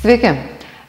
[0.00, 0.30] Sveiki.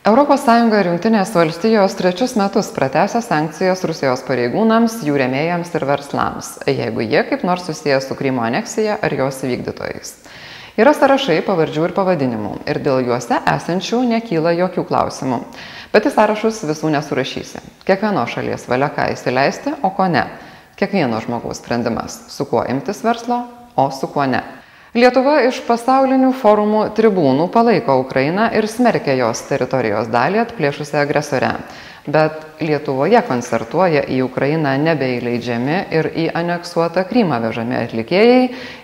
[0.08, 0.44] ES
[0.80, 7.26] ir Junktinės valstijos trečius metus pratęsia sankcijas Rusijos pareigūnams, jų rėmėjams ir verslams, jeigu jie
[7.28, 10.14] kaip nors susijęs su Krymo aneksija ar jos vykdytojais.
[10.80, 15.42] Yra sąrašai pavardžių ir pavadinimų ir dėl juose esančių nekyla jokių klausimų.
[15.92, 17.60] Bet į sąrašus visų nesurašysi.
[17.84, 20.24] Kiekvieno šalies valia ką įsileisti, o ko ne.
[20.80, 23.44] Kiekvieno žmogaus sprendimas, su kuo imtis verslo,
[23.76, 24.61] o su kuo ne.
[24.92, 31.54] Lietuva iš pasaulinių forumų tribūnų palaiko Ukrainą ir smerkia jos teritorijos dalį atplėšusią agresorę.
[32.12, 38.42] Bet Lietuvoje koncertuoja į Ukrainą nebeįleidžiami ir į aneksuotą Krymą vežami atlikėjai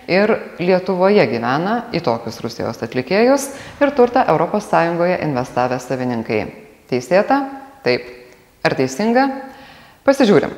[0.08, 3.50] ir Lietuvoje gyvena į tokius Rusijos atlikėjus
[3.82, 4.72] ir turtą ES
[5.28, 6.40] investavę savininkai.
[6.88, 7.42] Teisėta?
[7.84, 8.08] Taip.
[8.64, 9.28] Ar teisinga?
[10.08, 10.56] Pasižiūrim.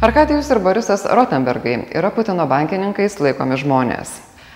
[0.00, 4.14] Arkadijus ir Borisas Rotenbergai yra Putino bankininkais laikomi žmonės.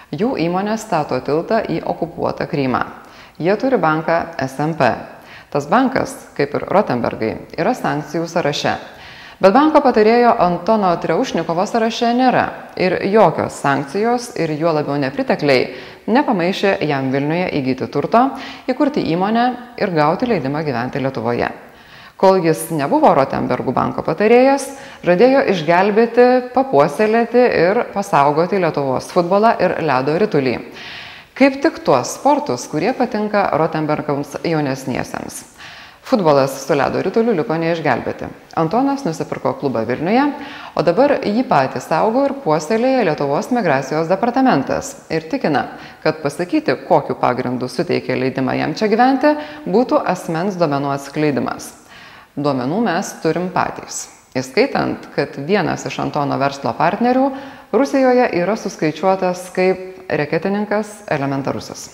[0.09, 2.81] Jų įmonė stato tiltą į okupuotą Krymą.
[3.37, 4.89] Jie turi banką SMP.
[5.53, 8.73] Tas bankas, kaip ir Rotenbergai, yra sankcijų sąraše.
[9.37, 12.47] Bet banko patarėjo Antono Treušnikovo sąraše nėra
[12.81, 15.69] ir jokios sankcijos ir juo labiau nepritekliai
[16.09, 18.31] nepamaišė jam Vilniuje įgyti turto,
[18.65, 21.53] įkurti įmonę ir gauti leidimą gyventi Lietuvoje.
[22.15, 24.69] Kol jis nebuvo Rotenbergų banko patarėjas,
[25.03, 30.55] žadėjo išgelbėti, papuoselėti ir pasaugoti Lietuvos futbolą ir ledo ritulį.
[31.35, 35.43] Kaip tik tuos sportus, kurie patinka Rotenbergams jaunesniesiems.
[36.05, 38.29] Futbolas su ledo rituliu liko neišgelbėti.
[38.61, 40.31] Antonas nusipirko klubą Vilniuje,
[40.79, 45.67] o dabar jį patį saugo ir puoselėja Lietuvos migracijos departamentas ir tikina,
[46.05, 49.35] kad pasakyti, kokiu pagrindu suteikė leidimą jam čia gyventi,
[49.67, 51.73] būtų asmens duomenų atskleidimas
[52.37, 54.09] duomenų mes turim patys.
[54.35, 57.29] Įskaitant, kad vienas iš Antono verslo partnerių
[57.75, 61.87] Rusijoje yra suskaičiuotas kaip reketininkas elementarusis.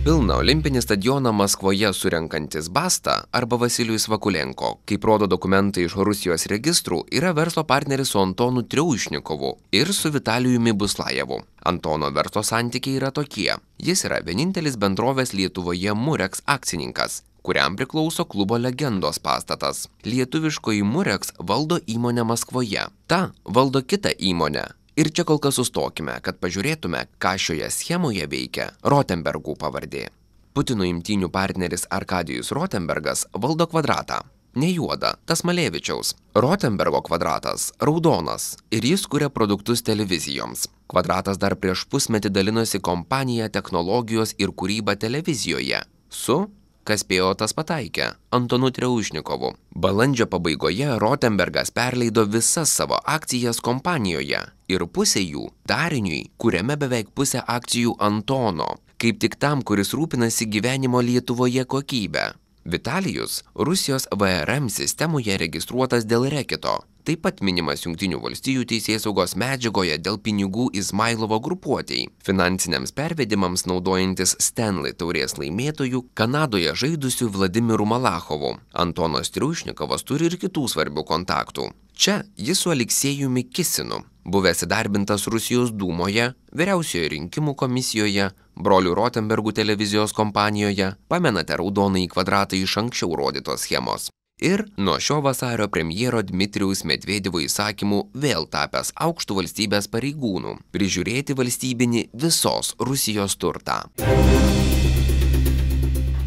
[0.00, 7.02] Pilną olimpinį stadioną Maskvoje surenkantis Basta arba Vasilijus Vakulenko, kaip rodo dokumentai iš Rusijos registrų,
[7.12, 11.42] yra verslo partneris su Antonu Triaušnikovu ir su Vitalijumi Buslajevu.
[11.68, 13.52] Antono verslo santykiai yra tokie.
[13.76, 19.88] Jis yra vienintelis bendrovės Lietuvoje Murex akcininkas kuriam priklauso klubo legendos pastatas.
[20.04, 22.86] Lietuviškoji Murex valdo įmonę Maskvoje.
[23.06, 24.64] Ta valdo kitą įmonę.
[24.96, 30.08] Ir čia kol kas sustokime, kad pažiūrėtume, ką šioje schemoje veikia Rotenbergų pavardė.
[30.52, 34.20] Putino imtynių partneris Arkadijus Rotenbergas valdo kvadratą.
[34.54, 36.14] Ne juoda, tas Malevičiaus.
[36.34, 40.66] Rotenbergo kvadratas- raudonas ir jis kuria produktus televizijoms.
[40.88, 46.50] Kvadratas dar prieš pusmetį dalinosi kompanija technologijos ir kūryba televizijoje su
[46.84, 48.10] kas spėjo tas pataikė?
[48.36, 49.52] Antanu triaušnikovu
[49.84, 54.42] balandžio pabaigoje rotenbergas perleido visas savo akcijas kompanijoje.
[54.70, 58.76] Ir pusė jų dariniui kuriame beveik pusė akcijų antono.
[59.00, 62.30] Kaip tik tam kuris rūpinasi gyvenimo lietuvoje kokybe
[62.64, 70.18] vitalijus rusijos vrm sistemoje registruotas dėl rekito taip pat minimas jungtinių valstijų teisėsaugos medžiagoje dėl
[70.22, 78.56] pinigų izmailovo grupuotei finansiniams pervedimams naudojantis stenli taurės laimėtoju kanadoje žaidusiu vladimiru malachovu.
[78.72, 81.70] Antonas triušnikovas turi ir kitų svarbių kontaktų.
[82.00, 88.30] Čia jis su aleksėjumi kisinu buvęs įdarbintas rusijos dūmoje vyriausioje rinkimų komisijoje
[88.60, 90.94] brolių rotenbergų televizijos kompanijoje.
[91.08, 98.02] Pamenate raudonąjį kvadratą iš anksčiau rodytos schemos ir nuo šio vasario premjero dmitrijaus medvedevo įsakymu
[98.24, 103.82] vėl tapęs aukštu valstybės pareigūnu prižiūrėti valstybinį visos rusijos turtą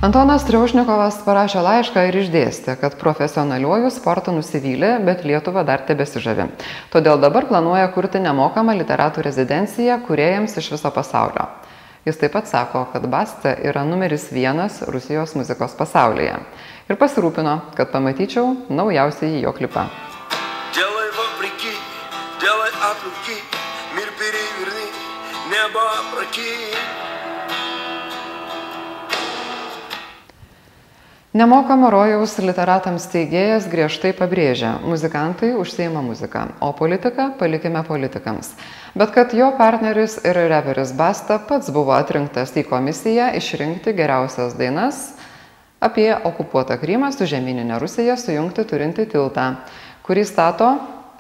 [0.04, 6.50] Antonas Triaušnikovas parašė laišką ir išdėstė, kad profesionaliuoju sportu nusivylė, bet Lietuva dar tebesižavi.
[6.92, 11.48] Todėl dabar planuoja kurti nemokamą literatų rezidenciją kuriejams iš viso pasaulio.
[12.07, 16.39] Jis taip pat sako, kad Basta yra numeris vienas Rusijos muzikos pasaulyje
[16.89, 19.85] ir pasirūpino, kad pamatyčiau naujausiai jo klipą.
[20.75, 21.75] Делай вопреки,
[22.41, 23.37] делай от руки,
[23.97, 24.89] мир переверни,
[25.53, 27.12] небо опрокинь.
[31.34, 38.52] Nemokamo rojaus literatams teigėjas griežtai pabrėžia, muzikantai užsieima muziką, o politiką palikime politikams.
[38.94, 45.00] Bet kad jo partneris ir reperis Basta pats buvo atrinktas į komisiją išrinkti geriausias dainas,
[45.82, 49.48] apie okupuotą Krymą su žemyninė Rusija sujungti turinti tiltą,
[50.06, 50.70] kurį stato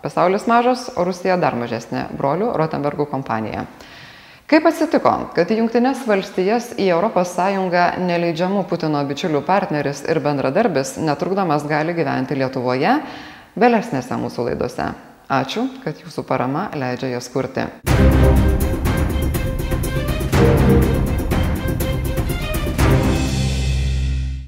[0.06, 3.65] pasaulis mažas, o Rusija dar mažesnė- brolių Rotenbergų kompanija
[4.49, 10.97] kaip atsitiko kad į jungtines valstijas į europos sąjungą neįleidžiamų putino bičiulių partneris ir bendradarbis
[11.01, 12.97] netrukdomas gali gyventi lietuvoje?
[13.59, 14.91] Vėlesnėse mūsų laidose.
[15.33, 17.69] Ačiū kad jūsų parama leidžia jas kurti.